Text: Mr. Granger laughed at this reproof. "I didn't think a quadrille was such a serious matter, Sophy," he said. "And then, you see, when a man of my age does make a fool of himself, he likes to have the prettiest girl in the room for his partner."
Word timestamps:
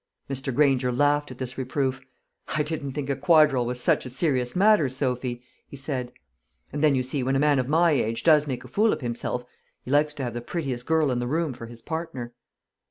Mr. 0.27 0.51
Granger 0.51 0.91
laughed 0.91 1.29
at 1.29 1.37
this 1.37 1.59
reproof. 1.59 2.01
"I 2.55 2.63
didn't 2.63 2.93
think 2.93 3.07
a 3.07 3.15
quadrille 3.15 3.67
was 3.67 3.79
such 3.79 4.03
a 4.03 4.09
serious 4.09 4.55
matter, 4.55 4.89
Sophy," 4.89 5.43
he 5.67 5.77
said. 5.77 6.11
"And 6.73 6.83
then, 6.83 6.95
you 6.95 7.03
see, 7.03 7.21
when 7.21 7.35
a 7.35 7.39
man 7.39 7.59
of 7.59 7.67
my 7.69 7.91
age 7.91 8.23
does 8.23 8.47
make 8.47 8.63
a 8.63 8.67
fool 8.67 8.93
of 8.93 9.01
himself, 9.01 9.45
he 9.83 9.91
likes 9.91 10.15
to 10.15 10.23
have 10.23 10.33
the 10.33 10.41
prettiest 10.41 10.87
girl 10.87 11.11
in 11.11 11.19
the 11.19 11.27
room 11.27 11.53
for 11.53 11.67
his 11.67 11.83
partner." 11.83 12.33